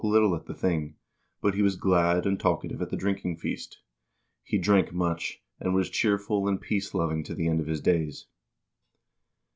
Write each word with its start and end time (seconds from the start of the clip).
A 0.01 0.03
PERIOD 0.03 0.33
OP 0.33 0.47
PEACE 0.47 0.55
295 0.55 0.55
at 0.55 0.55
the 0.55 0.67
thing, 0.67 0.97
but 1.41 1.53
he 1.53 1.61
was 1.61 1.75
glad 1.75 2.25
and 2.25 2.39
talkative 2.39 2.81
at 2.81 2.89
the 2.89 2.97
drinking 2.97 3.35
feast. 3.37 3.81
He 4.41 4.57
drank 4.57 4.91
much, 4.91 5.43
and 5.59 5.75
was 5.75 5.91
cheerful 5.91 6.47
and 6.47 6.59
peace 6.59 6.95
loving 6.95 7.23
to 7.23 7.35
the 7.35 7.47
end 7.47 7.59
of 7.61 7.67
his 7.67 7.81
days." 7.81 8.25